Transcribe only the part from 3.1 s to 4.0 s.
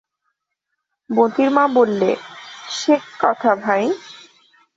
কথা ভাই!